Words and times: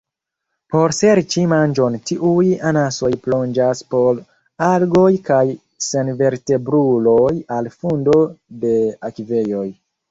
Por 0.75 0.93
serĉi 0.99 1.43
manĝon 1.51 1.97
tiuj 2.11 2.47
anasoj 2.71 3.11
plonĝas 3.27 3.83
por 3.95 4.19
algoj 4.71 5.07
kaj 5.31 5.45
senvertebruloj 5.91 7.33
al 7.59 7.75
fundo 7.81 8.21
de 8.67 8.79
akvejoj. 9.13 9.67